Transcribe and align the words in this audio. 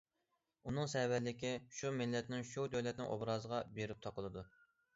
ئۇنىڭ 0.69 0.87
سەۋەنلىكى 0.93 1.51
شۇ 1.81 1.93
مىللەتنىڭ، 1.99 2.43
شۇ 2.55 2.67
دۆلەتنىڭ 2.77 3.13
ئوبرازىغا 3.13 3.63
بېرىپ 3.79 4.05
تاقىلىدۇ. 4.09 4.49